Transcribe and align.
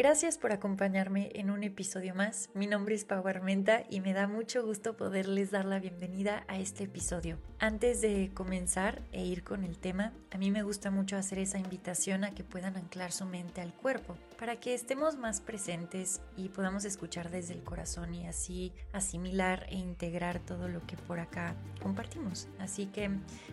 Gracias 0.00 0.38
por 0.38 0.50
acompañarme 0.50 1.30
en 1.34 1.50
un 1.50 1.62
episodio 1.62 2.14
más. 2.14 2.48
Mi 2.54 2.66
nombre 2.66 2.94
es 2.94 3.04
Pau 3.04 3.28
Armenta 3.28 3.82
y 3.90 4.00
me 4.00 4.14
da 4.14 4.26
mucho 4.26 4.64
gusto 4.64 4.96
poderles 4.96 5.50
dar 5.50 5.66
la 5.66 5.78
bienvenida 5.78 6.42
a 6.48 6.58
este 6.58 6.84
episodio. 6.84 7.36
Antes 7.58 8.00
de 8.00 8.30
comenzar 8.32 9.02
e 9.12 9.26
ir 9.26 9.44
con 9.44 9.62
el 9.62 9.76
tema, 9.76 10.14
a 10.30 10.38
mí 10.38 10.50
me 10.50 10.62
gusta 10.62 10.90
mucho 10.90 11.18
hacer 11.18 11.38
esa 11.38 11.58
invitación 11.58 12.24
a 12.24 12.30
que 12.30 12.44
puedan 12.44 12.78
anclar 12.78 13.12
su 13.12 13.26
mente 13.26 13.60
al 13.60 13.74
cuerpo 13.74 14.16
para 14.38 14.56
que 14.56 14.72
estemos 14.72 15.18
más 15.18 15.42
presentes 15.42 16.22
y 16.34 16.48
podamos 16.48 16.86
escuchar 16.86 17.30
desde 17.30 17.52
el 17.52 17.62
corazón 17.62 18.14
y 18.14 18.26
así 18.26 18.72
asimilar 18.94 19.66
e 19.68 19.76
integrar 19.76 20.38
todo 20.38 20.68
lo 20.68 20.80
que 20.86 20.96
por 20.96 21.20
acá 21.20 21.54
compartimos. 21.82 22.48
Así 22.58 22.86
que 22.86 23.10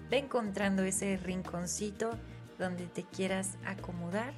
ve 0.10 0.18
encontrando 0.20 0.84
ese 0.84 1.18
rinconcito 1.18 2.12
donde 2.58 2.88
te 2.88 3.04
quieras 3.04 3.58
acomodar 3.66 4.34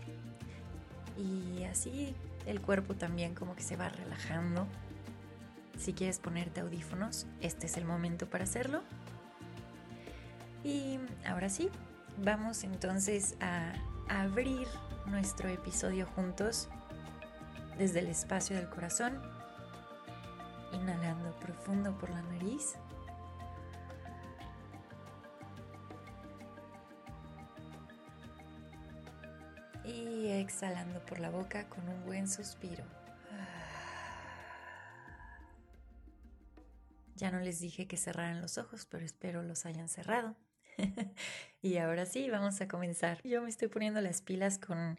y 1.20 1.64
así 1.66 2.16
el 2.45 2.62
cuerpo 2.62 2.95
también 2.95 3.36
como 3.36 3.56
que 3.56 3.64
se 3.64 3.75
va 3.75 3.89
relajando. 3.89 4.66
Si 5.78 5.94
quieres 5.94 6.20
ponerte 6.20 6.62
audífonos, 6.62 7.25
este 7.42 7.67
es 7.67 7.78
el 7.78 7.86
momento 7.86 8.30
para 8.30 8.44
hacerlo. 8.45 8.81
Y 10.64 11.00
ahora 11.25 11.50
sí, 11.50 11.70
vamos 12.17 12.64
entonces 12.64 13.36
a 13.40 13.73
abrir 14.09 14.67
nuestro 15.06 15.47
episodio 15.50 16.06
juntos 16.06 16.67
desde 17.78 18.00
el 18.00 18.08
espacio 18.08 18.56
del 18.56 18.70
corazón, 18.70 19.22
inhalando 20.73 21.31
profundo 21.40 21.97
por 21.97 22.09
la 22.09 22.22
nariz. 22.23 22.75
Y 29.90 30.30
exhalando 30.30 31.04
por 31.06 31.20
la 31.20 31.30
boca 31.30 31.68
con 31.70 31.88
un 31.90 32.06
buen 32.06 32.28
suspiro. 32.28 32.84
Ya 37.16 37.31
no 37.31 37.40
les 37.40 37.59
dije 37.59 37.88
que 37.88 37.98
cerraran 37.98 38.42
los 38.42 38.58
ojos, 38.58 38.86
pero 38.86 39.04
espero 39.04 39.44
los 39.44 39.66
hayan 39.66 39.90
cerrado. 39.90 40.38
y 41.62 41.78
ahora 41.78 42.06
sí, 42.06 42.30
vamos 42.30 42.62
a 42.62 42.68
comenzar. 42.68 43.22
Yo 43.23 43.42
me 43.42 43.50
estoy 43.50 43.68
poniendo 43.68 44.00
las 44.00 44.22
pilas 44.22 44.58
con 44.58 44.98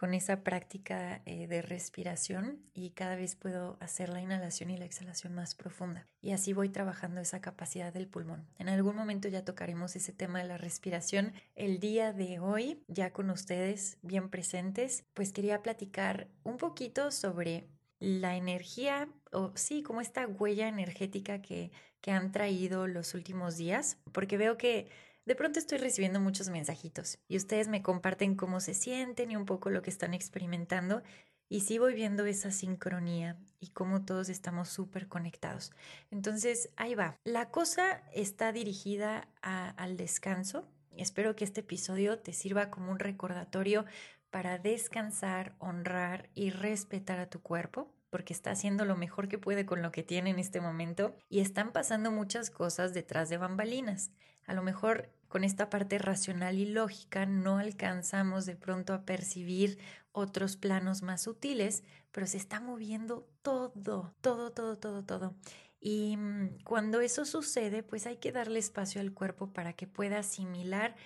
con 0.00 0.14
esa 0.14 0.42
práctica 0.42 1.20
eh, 1.26 1.46
de 1.46 1.60
respiración 1.60 2.58
y 2.72 2.92
cada 2.92 3.16
vez 3.16 3.36
puedo 3.36 3.76
hacer 3.80 4.08
la 4.08 4.22
inhalación 4.22 4.70
y 4.70 4.78
la 4.78 4.86
exhalación 4.86 5.34
más 5.34 5.54
profunda. 5.54 6.06
Y 6.22 6.32
así 6.32 6.54
voy 6.54 6.70
trabajando 6.70 7.20
esa 7.20 7.42
capacidad 7.42 7.92
del 7.92 8.08
pulmón. 8.08 8.46
En 8.58 8.70
algún 8.70 8.96
momento 8.96 9.28
ya 9.28 9.44
tocaremos 9.44 9.96
ese 9.96 10.14
tema 10.14 10.38
de 10.38 10.48
la 10.48 10.56
respiración. 10.56 11.34
El 11.54 11.80
día 11.80 12.14
de 12.14 12.38
hoy, 12.38 12.82
ya 12.88 13.12
con 13.12 13.28
ustedes 13.28 13.98
bien 14.00 14.30
presentes, 14.30 15.04
pues 15.12 15.34
quería 15.34 15.60
platicar 15.60 16.28
un 16.44 16.56
poquito 16.56 17.10
sobre 17.10 17.68
la 17.98 18.36
energía 18.36 19.06
o 19.32 19.52
sí, 19.54 19.82
como 19.82 20.00
esta 20.00 20.26
huella 20.26 20.68
energética 20.68 21.42
que, 21.42 21.72
que 22.00 22.10
han 22.10 22.32
traído 22.32 22.86
los 22.86 23.12
últimos 23.12 23.58
días, 23.58 23.98
porque 24.12 24.38
veo 24.38 24.56
que 24.56 24.88
de 25.24 25.34
pronto 25.34 25.58
estoy 25.58 25.78
recibiendo 25.78 26.20
muchos 26.20 26.48
mensajitos 26.48 27.18
y 27.28 27.36
ustedes 27.36 27.68
me 27.68 27.82
comparten 27.82 28.34
cómo 28.34 28.60
se 28.60 28.74
sienten 28.74 29.30
y 29.30 29.36
un 29.36 29.44
poco 29.44 29.70
lo 29.70 29.82
que 29.82 29.90
están 29.90 30.14
experimentando 30.14 31.02
y 31.48 31.60
sí 31.62 31.78
voy 31.78 31.94
viendo 31.94 32.24
esa 32.26 32.52
sincronía 32.52 33.36
y 33.58 33.70
cómo 33.70 34.04
todos 34.04 34.28
estamos 34.28 34.68
súper 34.68 35.08
conectados. 35.08 35.72
Entonces, 36.10 36.70
ahí 36.76 36.94
va. 36.94 37.18
La 37.24 37.50
cosa 37.50 38.04
está 38.14 38.52
dirigida 38.52 39.28
al 39.42 39.96
descanso. 39.96 40.68
Espero 40.96 41.34
que 41.34 41.44
este 41.44 41.60
episodio 41.60 42.20
te 42.20 42.32
sirva 42.32 42.70
como 42.70 42.92
un 42.92 43.00
recordatorio 43.00 43.84
para 44.30 44.58
descansar, 44.58 45.56
honrar 45.58 46.30
y 46.34 46.50
respetar 46.50 47.18
a 47.18 47.28
tu 47.28 47.42
cuerpo 47.42 47.92
porque 48.10 48.32
está 48.32 48.50
haciendo 48.50 48.84
lo 48.84 48.96
mejor 48.96 49.28
que 49.28 49.38
puede 49.38 49.64
con 49.64 49.82
lo 49.82 49.92
que 49.92 50.02
tiene 50.02 50.30
en 50.30 50.38
este 50.38 50.60
momento 50.60 51.16
y 51.28 51.40
están 51.40 51.72
pasando 51.72 52.10
muchas 52.10 52.50
cosas 52.50 52.92
detrás 52.92 53.28
de 53.28 53.38
bambalinas. 53.38 54.10
A 54.46 54.54
lo 54.54 54.62
mejor 54.62 55.10
con 55.28 55.44
esta 55.44 55.70
parte 55.70 55.98
racional 55.98 56.58
y 56.58 56.66
lógica 56.66 57.24
no 57.24 57.58
alcanzamos 57.58 58.46
de 58.46 58.56
pronto 58.56 58.92
a 58.92 59.04
percibir 59.04 59.78
otros 60.12 60.56
planos 60.56 61.02
más 61.02 61.22
sutiles, 61.22 61.84
pero 62.10 62.26
se 62.26 62.36
está 62.36 62.60
moviendo 62.60 63.28
todo, 63.42 64.12
todo, 64.20 64.50
todo, 64.50 64.76
todo, 64.76 65.04
todo. 65.04 65.36
Y 65.78 66.16
mm, 66.16 66.62
cuando 66.64 67.00
eso 67.00 67.24
sucede, 67.24 67.82
pues 67.82 68.06
hay 68.06 68.16
que 68.16 68.32
darle 68.32 68.58
espacio 68.58 69.00
al 69.00 69.14
cuerpo 69.14 69.52
para 69.52 69.72
que 69.72 69.86
pueda 69.86 70.18
asimilar 70.18 70.96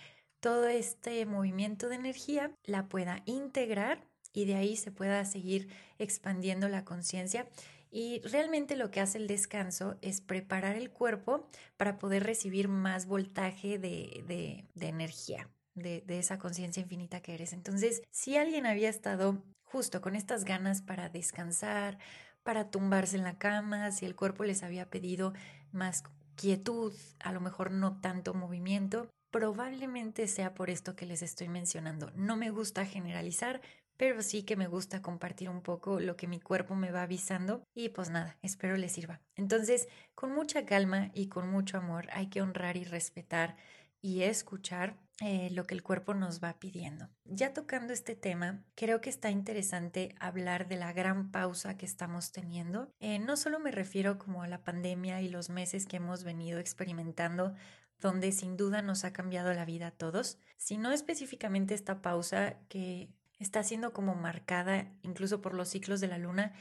todo 0.41 0.67
este 0.67 1.25
movimiento 1.27 1.89
de 1.89 1.97
energía, 1.97 2.51
la 2.65 2.89
pueda 2.89 3.23
integrar 3.25 4.07
y 4.35 4.45
de 4.45 4.57
ahí 4.57 4.77
se 4.77 4.91
pueda 4.91 5.25
seguir 5.25 5.69
expandiendo 5.99 6.69
la 6.69 6.85
conciencia. 6.85 7.49
Y 7.91 8.21
realmente 8.23 8.77
lo 8.77 8.91
que 8.91 9.01
hace 9.01 9.19
el 9.19 9.29
descanso 9.29 9.97
es 10.03 10.21
preparar 10.21 10.77
el 10.77 10.91
cuerpo 10.91 11.49
para 11.77 11.97
poder 11.97 12.25
recibir 12.25 12.67
más 12.69 13.07
voltaje 13.07 13.79
de, 13.79 14.67
energía, 14.81 15.49
de, 15.75 16.03
de 16.05 16.19
esa 16.19 16.39
conciencia 16.39 16.83
infinita 16.83 17.21
que 17.21 17.35
eres. 17.35 17.53
Entonces, 17.53 18.03
si 18.11 18.37
alguien 18.37 18.67
había 18.67 18.91
estado 18.91 19.43
justo 19.63 20.01
con 20.01 20.17
estas 20.17 20.45
ganas 20.45 20.83
para 20.83 21.09
descansar, 21.09 21.99
para 22.43 22.69
tumbarse 22.71 23.17
en 23.17 23.23
la 23.23 23.39
cama, 23.39 23.93
si 23.93 24.05
el 24.07 24.17
cuerpo 24.17 24.43
les 24.43 24.65
había 24.65 24.91
pedido 24.91 25.33
más 25.71 26.03
quietud, 26.35 26.93
a 27.21 27.33
lo 27.33 27.41
mejor 27.41 27.71
no 27.71 28.01
tanto 28.01 28.35
movimiento, 28.35 29.09
probablemente 29.31 30.29
sea 30.29 30.55
por 30.55 30.71
esto 30.71 30.95
que 30.95 31.07
les 31.07 31.23
estoy 31.23 31.49
mencionando. 31.49 32.13
No 32.15 32.37
me 32.37 32.51
gusta 32.51 32.87
generalizar, 32.87 33.61
pero 33.97 34.23
sí 34.23 34.43
que 34.43 34.57
me 34.57 34.67
gusta 34.67 35.03
compartir 35.03 35.49
un 35.49 35.63
poco 35.63 36.01
lo 36.01 36.17
que 36.17 36.27
mi 36.27 36.41
cuerpo 36.41 36.75
me 36.75 36.91
va 36.91 37.03
avisando 37.03 37.67
y 37.75 37.91
pues 37.91 38.11
nada, 38.11 38.37
espero 38.43 38.77
les 38.77 38.93
sirva. 38.93 39.21
Entonces, 39.37 39.89
con 40.15 40.33
mucha 40.33 40.65
calma 40.65 41.11
y 41.15 41.29
con 41.29 41.51
mucho 41.51 41.79
amor 41.79 42.07
hay 42.13 42.29
que 42.29 42.43
honrar 42.43 42.77
y 42.77 42.85
respetar 42.85 43.57
y 44.01 44.23
escuchar 44.23 44.99
eh, 45.21 45.49
lo 45.53 45.65
que 45.67 45.75
el 45.75 45.83
cuerpo 45.83 46.13
nos 46.13 46.43
va 46.43 46.59
pidiendo. 46.59 47.09
Ya 47.25 47.55
tocando 47.55 47.93
este 47.93 48.17
tema, 48.17 48.65
creo 48.75 49.01
que 49.01 49.09
está 49.09 49.31
interesante 49.31 50.15
hablar 50.19 50.69
de 50.69 50.77
la 50.77 50.93
gran 50.93 51.31
pausa 51.31 51.79
que 51.79 51.87
estamos 51.87 52.33
teniendo. 52.33 52.93
Eh, 52.99 53.19
no 53.19 53.37
solo 53.37 53.61
me 53.61 53.71
refiero 53.71 54.19
como 54.19 54.43
a 54.43 54.49
la 54.49 54.65
pandemia 54.65 55.23
y 55.23 55.29
los 55.29 55.51
meses 55.51 55.87
que 55.87 55.97
hemos 55.97 56.25
venido 56.25 56.59
experimentando 56.59 57.55
donde 58.01 58.33
sin 58.33 58.57
duda 58.57 58.83
nos 58.83 59.05
ha 59.05 59.13
cambiado 59.13 59.55
la 59.55 59.65
vida 59.65 59.87
a 59.87 59.91
todos, 59.93 60.39
sino 60.59 60.93
específicamente 60.93 61.75
esta 61.75 62.03
pausa 62.03 62.59
que 62.69 63.09
está 63.39 63.63
siendo 63.63 63.93
como 63.93 64.15
marcada 64.15 64.87
incluso 65.03 65.41
por 65.41 65.55
los 65.55 65.69
ciclos 65.69 66.01
de 66.01 66.09
la 66.09 66.19
luna, 66.19 66.53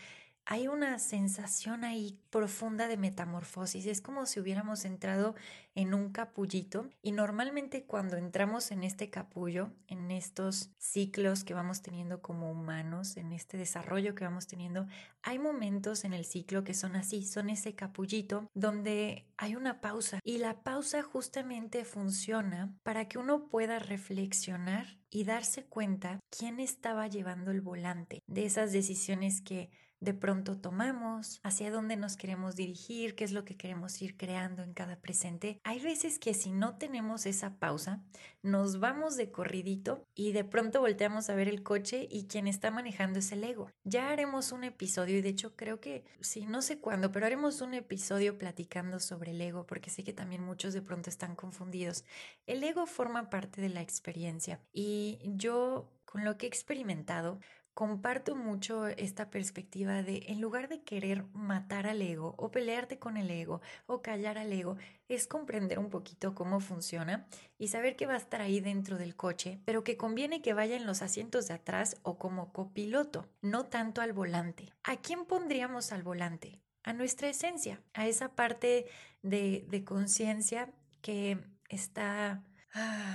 hay 0.45 0.67
una 0.67 0.99
sensación 0.99 1.83
ahí 1.83 2.19
profunda 2.29 2.87
de 2.87 2.97
metamorfosis. 2.97 3.85
Es 3.85 4.01
como 4.01 4.25
si 4.25 4.39
hubiéramos 4.39 4.83
entrado 4.85 5.35
en 5.75 5.93
un 5.93 6.11
capullito 6.11 6.89
y 7.01 7.11
normalmente 7.11 7.85
cuando 7.85 8.17
entramos 8.17 8.71
en 8.71 8.83
este 8.83 9.09
capullo, 9.09 9.71
en 9.87 10.11
estos 10.11 10.71
ciclos 10.77 11.43
que 11.43 11.53
vamos 11.53 11.81
teniendo 11.81 12.21
como 12.21 12.51
humanos, 12.51 13.17
en 13.17 13.31
este 13.31 13.57
desarrollo 13.57 14.15
que 14.15 14.25
vamos 14.25 14.47
teniendo, 14.47 14.85
hay 15.21 15.39
momentos 15.39 16.03
en 16.03 16.13
el 16.13 16.25
ciclo 16.25 16.63
que 16.63 16.73
son 16.73 16.95
así, 16.95 17.25
son 17.25 17.49
ese 17.49 17.73
capullito 17.73 18.49
donde 18.53 19.25
hay 19.37 19.55
una 19.55 19.81
pausa 19.81 20.19
y 20.23 20.37
la 20.39 20.63
pausa 20.63 21.01
justamente 21.01 21.85
funciona 21.85 22.75
para 22.83 23.07
que 23.07 23.17
uno 23.17 23.47
pueda 23.47 23.79
reflexionar 23.79 24.97
y 25.09 25.23
darse 25.23 25.63
cuenta 25.65 26.19
quién 26.29 26.59
estaba 26.59 27.07
llevando 27.07 27.51
el 27.51 27.61
volante 27.61 28.21
de 28.27 28.45
esas 28.45 28.71
decisiones 28.71 29.41
que 29.41 29.69
de 30.03 30.13
pronto 30.13 30.57
tomamos, 30.57 31.39
hacia 31.43 31.71
dónde 31.71 31.95
nos 31.95 32.17
queremos 32.17 32.55
dirigir, 32.55 33.15
qué 33.15 33.23
es 33.23 33.31
lo 33.31 33.45
que 33.45 33.55
queremos 33.55 34.01
ir 34.01 34.17
creando 34.17 34.61
en 34.61 34.73
cada 34.73 34.97
presente. 34.97 35.59
Hay 35.63 35.79
veces 35.79 36.19
que 36.19 36.33
si 36.33 36.51
no 36.51 36.77
tenemos 36.77 37.25
esa 37.25 37.55
pausa, 37.57 38.03
nos 38.41 38.79
vamos 38.79 39.15
de 39.15 39.31
corridito 39.31 40.05
y 40.13 40.33
de 40.33 40.43
pronto 40.43 40.81
volteamos 40.81 41.29
a 41.29 41.35
ver 41.35 41.47
el 41.47 41.63
coche 41.63 42.07
y 42.09 42.27
quien 42.27 42.47
está 42.47 42.71
manejando 42.71 43.19
es 43.19 43.31
el 43.31 43.43
ego. 43.43 43.71
Ya 43.85 44.09
haremos 44.09 44.51
un 44.51 44.65
episodio 44.65 45.17
y 45.17 45.21
de 45.21 45.29
hecho 45.29 45.55
creo 45.55 45.79
que, 45.79 46.03
sí, 46.19 46.45
no 46.45 46.61
sé 46.61 46.79
cuándo, 46.79 47.11
pero 47.11 47.25
haremos 47.25 47.61
un 47.61 47.73
episodio 47.73 48.37
platicando 48.37 48.99
sobre 48.99 49.31
el 49.31 49.39
ego 49.39 49.65
porque 49.65 49.89
sé 49.89 50.03
que 50.03 50.13
también 50.13 50.43
muchos 50.43 50.73
de 50.73 50.81
pronto 50.81 51.09
están 51.09 51.35
confundidos. 51.35 52.03
El 52.45 52.63
ego 52.63 52.85
forma 52.85 53.29
parte 53.29 53.61
de 53.61 53.69
la 53.69 53.81
experiencia 53.81 54.59
y 54.73 55.19
yo 55.23 55.89
con 56.13 56.23
lo 56.23 56.37
que 56.37 56.45
he 56.45 56.49
experimentado, 56.49 57.39
comparto 57.73 58.35
mucho 58.35 58.87
esta 58.87 59.29
perspectiva 59.29 60.03
de 60.03 60.25
en 60.27 60.41
lugar 60.41 60.69
de 60.69 60.81
querer 60.81 61.25
matar 61.33 61.87
al 61.87 62.01
ego 62.01 62.35
o 62.37 62.51
pelearte 62.51 62.99
con 62.99 63.17
el 63.17 63.29
ego 63.31 63.61
o 63.85 64.01
callar 64.01 64.37
al 64.37 64.53
ego, 64.53 64.77
es 65.07 65.27
comprender 65.27 65.79
un 65.79 65.89
poquito 65.89 66.35
cómo 66.35 66.59
funciona 66.59 67.25
y 67.57 67.69
saber 67.69 67.95
que 67.95 68.05
va 68.05 68.13
a 68.13 68.17
estar 68.17 68.41
ahí 68.41 68.59
dentro 68.59 68.97
del 68.97 69.15
coche, 69.15 69.59
pero 69.65 69.83
que 69.83 69.97
conviene 69.97 70.41
que 70.41 70.53
vaya 70.53 70.75
en 70.75 70.85
los 70.85 71.01
asientos 71.01 71.47
de 71.47 71.55
atrás 71.55 71.97
o 72.03 72.17
como 72.17 72.53
copiloto, 72.53 73.27
no 73.41 73.65
tanto 73.65 74.01
al 74.01 74.13
volante. 74.13 74.71
¿A 74.83 74.97
quién 74.97 75.25
pondríamos 75.25 75.91
al 75.91 76.03
volante? 76.03 76.59
A 76.83 76.93
nuestra 76.93 77.29
esencia, 77.29 77.81
a 77.93 78.07
esa 78.07 78.35
parte 78.35 78.85
de, 79.21 79.65
de 79.69 79.83
conciencia 79.83 80.69
que 81.01 81.39
está... 81.69 82.43
Ah, 82.73 83.12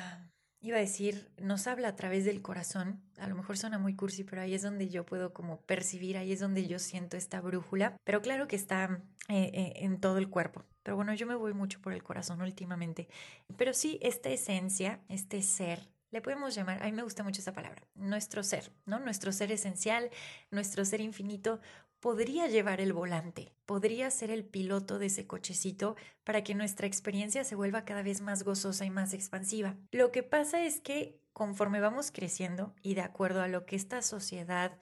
iba 0.68 0.76
a 0.76 0.80
decir, 0.80 1.30
nos 1.38 1.66
habla 1.66 1.88
a 1.88 1.96
través 1.96 2.24
del 2.24 2.42
corazón. 2.42 3.00
A 3.18 3.26
lo 3.26 3.34
mejor 3.34 3.58
suena 3.58 3.78
muy 3.78 3.94
cursi, 3.94 4.24
pero 4.24 4.42
ahí 4.42 4.54
es 4.54 4.62
donde 4.62 4.88
yo 4.88 5.04
puedo 5.04 5.32
como 5.32 5.60
percibir, 5.62 6.16
ahí 6.16 6.32
es 6.32 6.40
donde 6.40 6.66
yo 6.66 6.78
siento 6.78 7.16
esta 7.16 7.40
brújula. 7.40 7.96
Pero 8.04 8.22
claro 8.22 8.48
que 8.48 8.56
está 8.56 9.02
eh, 9.28 9.50
eh, 9.52 9.72
en 9.76 10.00
todo 10.00 10.18
el 10.18 10.28
cuerpo. 10.28 10.64
Pero 10.82 10.96
bueno, 10.96 11.12
yo 11.14 11.26
me 11.26 11.34
voy 11.34 11.54
mucho 11.54 11.80
por 11.80 11.92
el 11.92 12.02
corazón 12.02 12.40
últimamente. 12.40 13.08
Pero 13.56 13.74
sí, 13.74 13.98
esta 14.02 14.30
esencia, 14.30 15.00
este 15.08 15.42
ser, 15.42 15.88
le 16.10 16.22
podemos 16.22 16.54
llamar, 16.54 16.82
a 16.82 16.86
mí 16.86 16.92
me 16.92 17.02
gusta 17.02 17.22
mucho 17.22 17.40
esa 17.40 17.52
palabra, 17.52 17.82
nuestro 17.94 18.42
ser, 18.42 18.72
¿no? 18.86 18.98
Nuestro 18.98 19.30
ser 19.30 19.52
esencial, 19.52 20.10
nuestro 20.50 20.84
ser 20.86 21.02
infinito, 21.02 21.60
podría 22.00 22.46
llevar 22.46 22.80
el 22.80 22.92
volante, 22.92 23.52
podría 23.66 24.10
ser 24.10 24.30
el 24.30 24.44
piloto 24.44 24.98
de 24.98 25.06
ese 25.06 25.26
cochecito 25.26 25.96
para 26.24 26.42
que 26.44 26.54
nuestra 26.54 26.86
experiencia 26.86 27.44
se 27.44 27.56
vuelva 27.56 27.84
cada 27.84 28.02
vez 28.02 28.20
más 28.20 28.42
gozosa 28.44 28.84
y 28.84 28.90
más 28.90 29.14
expansiva. 29.14 29.76
Lo 29.90 30.12
que 30.12 30.22
pasa 30.22 30.64
es 30.64 30.80
que 30.80 31.20
conforme 31.32 31.80
vamos 31.80 32.10
creciendo 32.10 32.74
y 32.82 32.94
de 32.94 33.02
acuerdo 33.02 33.42
a 33.42 33.48
lo 33.48 33.66
que 33.66 33.76
esta 33.76 34.02
sociedad 34.02 34.78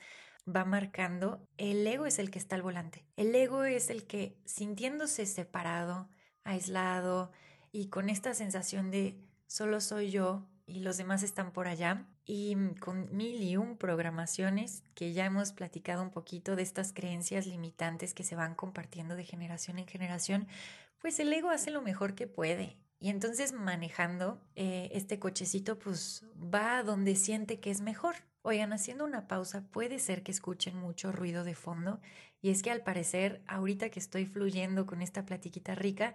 va 0.49 0.65
marcando, 0.65 1.47
el 1.57 1.87
ego 1.87 2.07
es 2.07 2.19
el 2.19 2.31
que 2.31 2.39
está 2.39 2.57
al 2.57 2.63
volante. 2.63 3.05
El 3.17 3.35
ego 3.35 3.65
es 3.65 3.91
el 3.91 4.07
que 4.07 4.39
sintiéndose 4.45 5.27
separado, 5.27 6.09
aislado 6.45 7.33
y 7.73 7.89
con 7.89 8.09
esta 8.09 8.33
sensación 8.35 8.91
de 8.91 9.21
solo 9.47 9.81
soy 9.81 10.11
yo 10.11 10.49
y 10.67 10.81
los 10.81 10.97
demás 10.97 11.23
están 11.23 11.53
por 11.53 11.69
allá, 11.69 12.07
y 12.27 12.57
mm, 12.57 12.75
con 12.75 13.17
mil 13.17 13.41
y 13.43 13.57
un 13.57 13.79
programaciones 13.79 14.83
que 14.95 15.13
ya 15.13 15.25
hemos 15.25 15.53
platicado 15.53 16.03
un 16.03 16.11
poquito 16.11 16.57
de 16.57 16.63
estas 16.63 16.93
creencias 16.93 17.47
limitantes 17.47 18.13
que 18.13 18.25
se 18.25 18.37
van 18.37 18.55
compartiendo 18.55 19.17
de 19.17 19.25
generación 19.25 19.79
en 19.79 19.87
generación, 19.87 20.49
pues 21.01 21.19
el 21.21 21.33
ego 21.33 21.51
hace 21.51 21.71
lo 21.71 21.81
mejor 21.81 22.15
que 22.15 22.27
puede. 22.27 22.77
Y 22.99 23.11
entonces 23.11 23.53
manejando 23.53 24.41
eh, 24.57 24.91
este 24.93 25.19
cochecito, 25.19 25.79
pues 25.79 26.25
va 26.35 26.79
a 26.79 26.83
donde 26.83 27.15
siente 27.15 27.61
que 27.61 27.71
es 27.71 27.81
mejor. 27.81 28.17
Oigan, 28.43 28.73
haciendo 28.73 29.05
una 29.05 29.29
pausa, 29.29 29.63
puede 29.71 29.99
ser 29.99 30.23
que 30.23 30.33
escuchen 30.33 30.77
mucho 30.77 31.13
ruido 31.13 31.45
de 31.45 31.55
fondo. 31.55 32.01
Y 32.41 32.51
es 32.51 32.63
que 32.63 32.71
al 32.71 32.83
parecer, 32.83 33.43
ahorita 33.47 33.91
que 33.91 34.01
estoy 34.01 34.25
fluyendo 34.25 34.87
con 34.87 35.03
esta 35.03 35.27
platiquita 35.27 35.75
rica, 35.75 36.15